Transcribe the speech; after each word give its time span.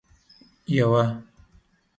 یوه 0.77 1.05